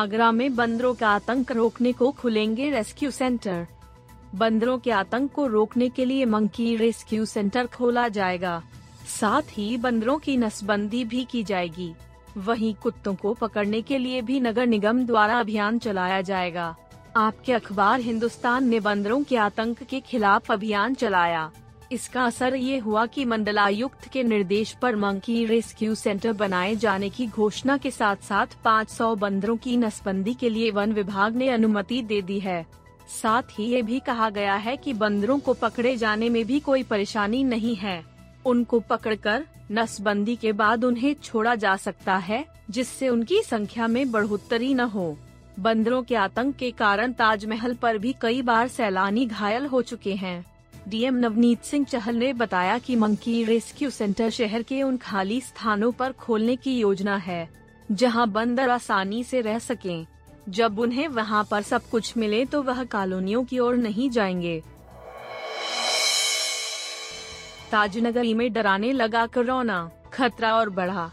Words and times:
आगरा 0.00 0.32
में 0.32 0.54
बंदरों 0.56 0.94
का 0.94 1.08
आतंक 1.08 1.50
रोकने 1.52 1.92
को 1.92 2.10
खुलेंगे 2.10 2.70
रेस्क्यू 2.70 3.10
सेंटर। 3.10 3.66
बंदरों 4.34 4.78
के 4.78 4.90
आतंक 4.90 5.32
को 5.32 5.46
रोकने 5.46 5.88
के 5.88 6.04
लिए 6.04 6.24
मंकी 6.24 6.76
रेस्क्यू 6.76 7.24
सेंटर 7.24 7.66
खोला 7.66 8.08
जाएगा। 8.08 8.62
साथ 9.20 9.42
ही 9.50 9.76
बंदरों 9.76 10.18
की 10.18 10.36
नसबंदी 10.36 11.04
भी 11.04 11.24
की 11.24 11.44
जाएगी। 11.44 11.92
वहीं 12.36 12.74
कुत्तों 12.74 13.14
को 13.14 13.34
पकड़ने 13.34 13.82
के 13.82 13.98
लिए 13.98 14.22
भी 14.22 14.40
नगर 14.40 14.66
निगम 14.66 15.04
द्वारा 15.06 15.40
अभियान 15.40 15.78
चलाया 15.78 16.20
जाएगा। 16.20 16.74
आपके 17.16 17.52
अखबार 17.52 18.00
हिंदुस्तान 18.00 18.68
ने 18.68 18.80
बंदरों 18.80 19.22
के 19.22 19.36
आतंक 19.36 19.82
के 19.82 20.00
खिलाफ 20.00 20.52
अभियान 20.52 20.94
चलाया। 20.94 21.50
इसका 21.92 22.24
असर 22.24 22.54
ये 22.54 22.78
हुआ 22.78 23.06
कि 23.06 23.24
मंडलायुक्त 23.24 24.08
के 24.08 24.22
निर्देश 24.22 24.72
पर 24.72 24.96
मंकी 24.96 25.44
रेस्क्यू 25.44 25.94
सेंटर 25.94 26.32
बनाए 26.32 26.76
जाने 26.76 27.10
की 27.10 27.26
घोषणा 27.26 27.76
के 27.76 27.90
साथ 27.90 28.16
साथ 28.16 28.46
500 28.64 29.16
बंदरों 29.16 29.56
की 29.56 29.76
नसबंदी 29.76 30.34
के 30.34 30.50
लिए 30.50 30.70
वन 30.70 30.92
विभाग 30.92 31.36
ने 31.36 31.48
अनुमति 31.48 32.02
दे 32.02 32.22
दी 32.22 32.40
है। 32.40 32.66
साथ 33.22 33.42
ही 33.42 33.64
ये 33.64 33.82
भी 33.82 34.00
कहा 34.00 34.30
गया 34.30 34.54
है 34.54 34.76
कि 34.76 34.92
बंदरों 34.92 35.38
को 35.38 35.54
पकड़े 35.54 35.96
जाने 35.96 36.28
में 36.28 36.44
भी 36.46 36.60
कोई 36.60 36.82
परेशानी 36.82 37.44
नहीं 37.44 37.76
है। 37.76 38.04
उनको 38.46 38.80
पकड़कर 38.80 39.44
नसबंदी 39.72 40.36
के 40.36 40.52
बाद 40.52 40.84
उन्हें 40.84 41.14
छोड़ा 41.14 41.54
जा 41.54 41.76
सकता 41.76 42.16
है, 42.16 42.44
जिससे 42.70 43.08
उनकी 43.08 43.42
संख्या 43.42 43.86
में 43.86 44.10
बढ़ोतरी 44.10 44.74
न 44.74 44.80
हो। 44.80 45.18
बंदरों 45.58 46.02
के 46.02 46.14
आतंक 46.14 46.56
के 46.56 46.70
कारण 46.70 47.12
ताजमहल 47.12 47.74
पर 47.74 47.98
भी 47.98 48.14
कई 48.20 48.42
बार 48.42 48.68
सैलानी 48.68 49.26
घायल 49.26 49.66
हो 49.66 49.82
चुके 49.82 50.14
हैं। 50.14 50.49
डीएम 50.88 51.14
नवनीत 51.14 51.62
सिंह 51.62 51.84
चहल 51.84 52.16
ने 52.16 52.32
बताया 52.32 52.78
कि 52.78 52.96
मंकी 52.96 53.44
रेस्क्यू 53.44 53.90
सेंटर 53.90 54.30
शहर 54.30 54.62
के 54.62 54.82
उन 54.82 54.96
खाली 54.96 55.40
स्थानों 55.40 55.92
पर 55.92 56.12
खोलने 56.12 56.56
की 56.56 56.78
योजना 56.78 57.16
है, 57.16 57.48
जहाँ 57.92 58.28
बंदर 58.28 58.70
आसानी 58.70 59.24
से 59.24 59.40
रह 59.40 59.58
सकें। 59.58 60.06
जब 60.48 60.78
उन्हें 60.78 61.08
वहाँ 61.08 61.46
पर 61.50 61.62
सब 61.62 61.88
कुछ 61.90 62.16
मिले 62.16 62.44
तो 62.44 62.62
वह 62.62 62.84
कॉलोनियों 62.84 63.44
की 63.44 63.58
ओर 63.58 63.76
नहीं 63.76 64.10
जाएँगे। 64.10 64.62
ताजनगरी 67.70 68.34
में 68.34 68.52
डराने 68.52 68.92
लगा 68.92 69.26
कोरोना, 69.26 69.90
खतरा 70.12 70.54
और 70.54 70.70
बढ़ा। 70.70 71.10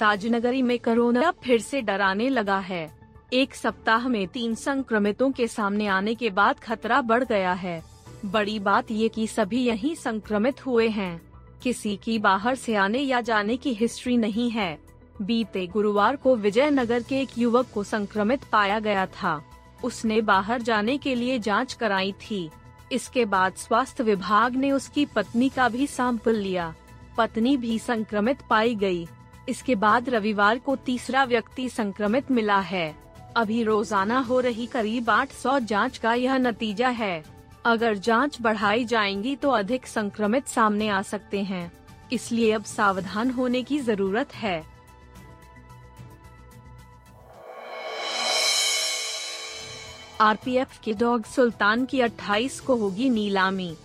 ताजनगरी 0.00 0.62
में 0.62 0.78
कोरोना 0.78 1.30
फिर 1.30 1.60
से 1.60 1.80
डराने 1.80 2.28
लगा 2.28 2.58
है। 2.58 2.90
एक 3.32 3.54
सप्ताह 3.54 4.08
में 4.08 4.26
तीन 4.28 4.54
संक्रमितों 4.54 5.30
के 5.30 5.48
सामने 5.48 5.86
आने 5.86 6.14
के 6.14 6.30
बाद 6.30 6.58
खतरा 6.58 7.00
बढ़ 7.00 7.24
गया 7.24 7.52
है। 7.52 7.82
बड़ी 8.24 8.58
बात 8.58 8.90
ये 8.90 9.08
कि 9.08 9.26
सभी 9.26 9.62
यहीं 9.64 9.94
संक्रमित 9.94 10.66
हुए 10.66 10.88
हैं। 10.88 11.20
किसी 11.62 11.96
की 11.96 12.18
बाहर 12.18 12.54
से 12.54 12.74
आने 12.74 12.98
या 12.98 13.20
जाने 13.20 13.56
की 13.56 13.72
हिस्ट्री 13.74 14.16
नहीं 14.16 14.50
है। 14.50 14.78
बीते 15.22 15.66
गुरुवार 15.66 16.16
को 16.16 16.36
विजयनगर 16.36 17.02
के 17.02 17.20
एक 17.20 17.38
युवक 17.38 17.66
को 17.74 17.84
संक्रमित 17.84 18.44
पाया 18.44 18.78
गया 18.80 19.06
था। 19.06 19.42
उसने 19.84 20.20
बाहर 20.20 20.62
जाने 20.62 20.98
के 20.98 21.14
लिए 21.14 21.38
जाँच 21.38 21.72
कराई 21.72 22.12
थी। 22.12 22.50
इसके 22.92 23.24
बाद 23.24 23.54
स्वास्थ्य 23.54 24.04
विभाग 24.04 24.56
ने 24.56 24.72
उसकी 24.72 25.06
पत्नी 25.06 25.48
का 25.48 25.68
भी 25.68 25.86
सैंपल 25.86 26.34
लिया। 26.34 26.74
पत्नी 27.16 27.56
भी 27.56 27.78
संक्रमित 27.78 28.38
पाई 28.50 28.74
गई। 28.74 29.06
इसके 29.48 29.74
बाद 29.74 30.08
रविवार 30.08 30.58
को 30.58 30.76
तीसरा 30.76 31.24
व्यक्ति 31.24 31.68
संक्रमित 31.68 32.30
मिला 32.30 32.60
है। 32.60 32.94
अभी 33.36 33.62
रोज़ाना 33.62 34.20
हो 34.20 34.40
रही 34.40 34.66
करीब 34.66 35.10
800 35.10 35.58
जाँच 35.58 35.98
का 35.98 36.14
यह 36.14 36.38
नतीजा 36.38 36.88
है। 36.88 37.39
अगर 37.64 37.94
जाँच 37.94 38.40
बढ़ाई 38.42 38.84
जाएँगी 38.84 39.36
तो 39.36 39.50
अधिक 39.50 39.86
संक्रमित 39.86 40.48
सामने 40.48 40.88
आ 40.88 41.02
सकते 41.02 41.42
हैं। 41.42 41.72
इसलिए 42.12 42.52
अब 42.52 42.64
सावधान 42.64 43.30
होने 43.30 43.62
की 43.62 43.78
ज़रूरत 43.78 44.34
है। 44.34 44.64
आरपीएफ 50.20 50.78
के 50.84 50.94
डॉग 50.94 51.24
सुल्तान 51.24 51.84
की 51.84 52.00
28 52.00 52.60
को 52.60 52.76
होगी 52.76 53.10
नीलामी। 53.10 53.76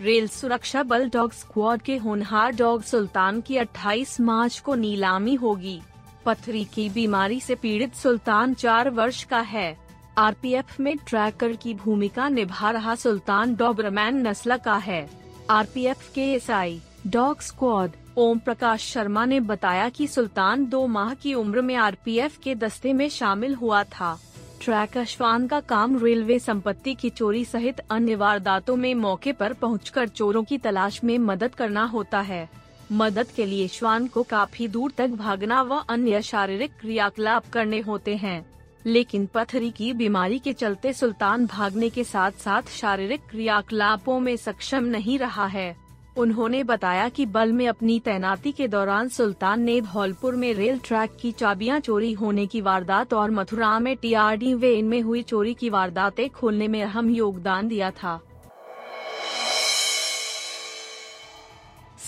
रेल 0.00 0.28
सुरक्षा 0.28 0.82
बल 0.82 1.08
डॉग 1.10 1.32
स्क्वाड 1.32 1.82
के 1.82 1.96
होनहार 1.96 2.52
डॉग 2.52 2.82
सुल्तान 2.82 3.40
की 3.40 3.56
28 3.56 4.20
मार्च 4.20 4.58
को 4.58 4.74
नीलामी 4.74 5.34
होगी। 5.34 5.80
पथरी 6.26 6.64
की 6.64 6.88
बीमारी 6.88 7.40
से 7.40 7.54
पीड़ित 7.54 7.94
सुल्तान 7.94 8.54
चार 8.54 8.90
वर्ष 8.90 9.24
का 9.24 9.40
है। 9.40 9.85
आरपीएफ 10.18 10.80
में 10.80 10.96
ट्रैकर 10.98 11.52
की 11.52 11.74
भूमिका 11.74 12.28
निभा 12.28 12.70
रहा 12.70 12.94
सुल्तान 12.94 13.54
डॉबरमैन 13.54 14.26
नस्ल 14.28 14.56
का 14.56 14.74
है। 14.74 15.10
आरपीएफ 15.50 16.12
के 16.14 16.22
SI, 16.32 16.80
dog 17.06 17.40
squad, 17.40 17.90
Om 18.16 18.38
Prakash 18.38 18.84
Sharma 18.92 19.24
ने 19.24 19.40
बताया 19.40 19.88
कि 19.88 20.06
सुल्तान 20.06 20.66
दो 20.66 20.86
माह 20.86 21.14
की 21.14 21.34
उम्र 21.34 21.60
में 21.60 21.74
आरपीएफ 21.74 22.38
के 22.38 22.54
दस्ते 22.54 22.92
में 22.92 23.08
शामिल 23.08 23.54
हुआ 23.54 23.84
था। 23.84 24.18
ट्रैक 24.60 24.96
अश्वान 24.96 25.46
का 25.46 25.60
काम 25.60 26.04
रेलवे 26.04 26.38
संपत्ति 26.38 26.94
की 26.94 27.10
चोरी 27.10 27.44
सहित 27.44 27.80
अन्य 27.90 28.14
वारदातों 28.14 28.76
में 28.76 28.94
मौके 28.94 29.32
पर 29.32 29.52
पहुंचकर 29.52 30.08
चोरों 30.08 30.44
की 30.44 30.58
तलाश 30.58 31.04
में 31.04 31.18
मदद 31.18 31.54
करना 31.54 31.84
होता 31.84 32.20
है। 32.20 32.48
मदद 32.92 33.26
के 33.26 33.46
लिए 33.46 33.68
श्वान 33.68 34.06
को 34.06 34.22
काफ़ी 34.22 34.68
दूर 34.68 34.92
तक 34.98 35.08
भागना 35.08 35.62
व 35.62 35.84
अन्य 35.88 36.22
शारीरिक 36.22 36.70
क्रियाकलाप 36.80 37.44
करने 37.52 37.80
होते 37.80 38.16
हैं। 38.16 38.55
लेकिन 38.86 39.26
पथरी 39.26 39.70
की 39.70 39.92
बीमारी 39.92 40.38
के 40.38 40.52
चलते 40.52 40.92
सुल्तान 40.92 41.46
भागने 41.46 41.88
के 41.90 42.04
साथ 42.04 42.32
साथ 42.32 42.62
शारीरिक 42.70 43.20
क्रियाकलापों 43.30 44.18
में 44.20 44.36
सक्षम 44.36 44.84
नहीं 44.84 45.18
रहा 45.18 45.46
है। 45.46 45.76
उन्होंने 46.16 46.62
बताया 46.64 47.08
कि 47.08 47.26
बल 47.26 47.52
में 47.52 47.66
अपनी 47.68 47.98
तैनाती 48.00 48.52
के 48.52 48.68
दौरान 48.68 49.08
सुल्तान 49.08 49.60
ने 49.60 49.80
धौलपुर 49.80 50.36
में 50.36 50.52
रेल 50.54 50.78
ट्रैक 50.78 51.16
की 51.20 51.32
चाबियाँ 51.32 51.80
चोरी 51.80 52.12
होने 52.12 52.46
की 52.46 52.60
वारदात 52.60 53.14
और 53.14 53.30
मथुरा 53.30 53.78
में 53.78 53.96
टीआरडी 53.96 54.54
वेन 54.54 54.84
में 54.84 55.00
हुई 55.00 55.22
चोरी 55.22 55.54
की 55.54 55.70
वारदातें 55.70 56.28
खोलने 56.30 56.68
में 56.68 56.82
अहम 56.82 57.10
योगदान 57.10 57.68
दिया 57.68 57.90
था। 57.90 58.20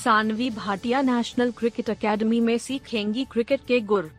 Saanvi 0.04 0.50
Bhatia 0.50 1.02
national 1.02 1.50
cricket 1.50 1.88
academy 1.88 2.40
में 2.40 2.56
सीखेंगी 2.58 3.24
क्रिकेट 3.24 3.60
के 3.66 3.80
गुर। 3.80 4.10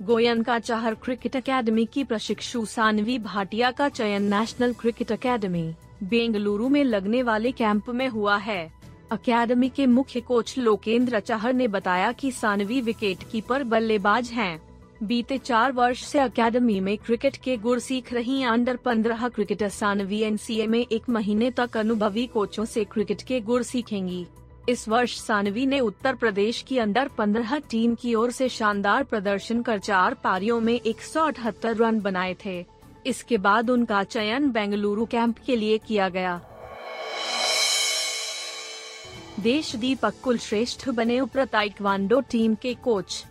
गोयन 0.00 0.42
का 0.42 0.58
चाहर 0.58 0.94
क्रिकेट 0.94 1.34
एकेडमी 1.36 1.84
की 1.84 2.02
प्रशिक्षु 2.04 2.64
सानवी 2.66 3.18
भाटिया 3.18 3.70
का 3.70 3.88
चयन 3.88 4.22
नेशनल 4.24 4.72
क्रिकेट 4.72 5.10
एकेडमी 5.10 5.62
बेंगलुरु 6.02 6.68
में 6.68 6.82
लगने 6.84 7.22
वाले 7.22 7.52
कैंप 7.52 7.90
में 7.90 8.06
हुआ 8.08 8.36
है 8.38 8.72
अकेडमी 9.12 9.68
के 9.68 9.86
मुख्य 9.86 10.20
कोच 10.20 10.56
लोकेंद्र 10.58 11.20
चाहर 11.20 11.52
ने 11.52 11.68
बताया 11.68 12.10
कि 12.12 12.30
सानवी 12.32 12.80
विकेट 12.80 13.28
कीपर 13.32 13.64
बल्लेबाज 13.64 14.30
हैं। 14.30 14.60
बीते 15.02 15.38
चार 15.38 15.72
वर्ष 15.72 16.04
से 16.04 16.18
अकेडमी 16.18 16.80
में 16.80 16.96
क्रिकेट 16.96 17.36
के 17.36 17.56
गुर 17.58 17.78
सीख 17.80 18.12
रही 18.12 18.42
अंडर 18.44 18.76
पंद्रह 18.76 19.28
क्रिकेटर 19.28 19.68
सानवी 19.68 20.20
एनसीए 20.22 20.66
में 20.66 20.80
एक 20.80 21.08
महीने 21.10 21.50
तक 21.50 21.76
अनुभवी 21.76 22.26
कोचों 22.26 22.64
से 22.64 22.84
क्रिकेट 22.84 23.22
के 23.22 23.40
गुर 23.40 23.62
सीखेंगी 23.62 24.26
इस 24.68 24.88
वर्ष 24.88 25.20
सानवी 25.20 25.66
ने 25.66 25.80
उत्तर 25.80 26.14
प्रदेश 26.14 26.62
की 26.62 26.78
अंडर 26.78 27.08
पंद्रह 27.08 27.58
टीम 27.58 27.94
की 27.94 28.14
ओर 28.14 28.30
से 28.30 28.48
शानदार 28.48 29.04
प्रदर्शन 29.04 29.62
कर 29.62 29.78
चार 29.78 30.14
पारियों 30.14 30.60
में 30.60 30.80
एक 30.80 31.00
सौ 31.00 31.24
अठहत्तर 31.26 31.76
रन 31.76 32.00
बनाए 32.00 32.36
थे। 32.44 32.64
इसके 33.06 33.38
बाद 33.38 33.70
उनका 33.70 34.04
चयन 34.04 34.50
बेंगलुरु 34.50 35.06
कैंप 35.06 35.38
के 35.46 35.56
लिए 35.56 35.78
किया 35.78 36.08
गया। 36.08 36.40
देश 39.40 39.76
दीपक 39.76 40.14
कुलश्रेष्ठ 40.22 40.88
बने 40.88 41.20
उप्र 41.20 41.44
टीम 42.20 42.54
के 42.54 42.74
कोच। 42.74 43.24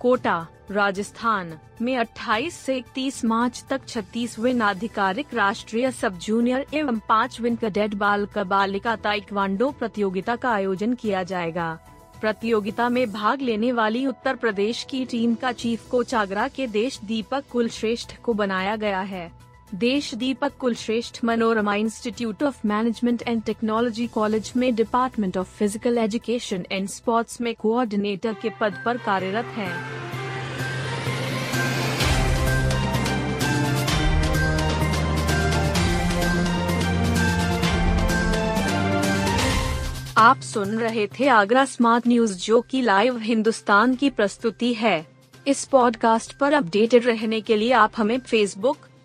कोटा, 0.00 0.46
राजस्थान 0.70 1.52
में 1.82 1.96
28 1.98 2.54
से 2.54 2.76
31 2.76 3.24
मार्च 3.24 3.64
तक 3.70 3.86
36 3.86 4.38
विन 4.38 4.62
आधिकारिक 4.62 5.34
राष्ट्रीय 5.34 5.90
सब 5.90 6.18
जूनियर 6.18 6.66
एवं 6.74 6.98
पाँच 7.08 7.40
विन 7.40 7.56
कैडेट 7.56 7.94
बाल 7.94 8.26
का 8.26 8.44
बालिका 8.44 8.94
ताइक्वांडो 8.96 9.70
प्रतियोगिता 9.70 10.36
का 10.36 10.50
आयोजन 10.50 10.94
किया 10.94 11.22
जाएगा। 11.22 11.78
प्रतियोगिता 12.20 12.88
में 12.88 13.12
भाग 13.12 13.40
लेने 13.40 13.72
वाली 13.72 14.06
उत्तर 14.06 14.36
प्रदेश 14.36 14.84
की 14.84 15.04
टीम 15.04 15.34
का 15.34 15.52
चीफ 15.52 15.88
कोच 15.90 16.14
आगरा 16.14 16.48
के 16.48 16.66
देश 16.66 17.00
दीपक 17.04 17.44
कुलश्रेष्ठ 17.52 18.16
को 18.16 18.34
बनाया 18.34 18.76
गया 18.76 19.00
है। 19.00 19.30
Desh 19.74 20.14
Deepak 20.14 20.52
Kulshreshtha 20.58 21.18
Manorama 21.24 21.74
institute 21.74 22.42
of 22.42 22.60
management 22.66 23.22
and 23.28 23.42
technology 23.42 24.06
college 24.06 24.52
में 24.56 24.74
department 24.74 25.36
of 25.36 25.48
physical 25.58 25.98
education 25.98 26.64
and 26.72 26.88
sports 26.88 27.40
में 27.40 27.54
कोऑर्डिनेटर 27.54 28.34
के 28.42 28.50
पद 28.60 28.80
पर 28.84 28.96
कार्यरत 28.96 29.44
हैं। 29.56 29.72
आप 40.18 40.40
सुन 40.40 40.78
रहे 40.78 41.06
थे 41.20 41.28
आगरा 41.28 41.64
स्मार्ट 41.64 42.06
न्यूज़ 42.06 42.38
जो 42.38 42.60
की 42.60 42.82
लाइव 42.82 43.18
हिंदुस्तान 43.18 43.94
की 43.94 44.10
प्रस्तुति 44.10 44.74
है 44.74 45.06
इस 45.46 45.64
पॉडकास्ट 45.64 46.36
पर 46.38 46.52
अपडेटेड 46.52 47.06
रहने 47.06 47.40
के 47.40 47.56
लिए 47.56 47.72
आप 47.72 47.92
हमें 47.96 48.18
फेसबुक 48.20 48.87